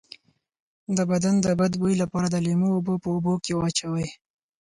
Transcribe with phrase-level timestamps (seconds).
[0.97, 4.07] د بدن د بد بوی لپاره د لیمو اوبه په اوبو کې واچوئ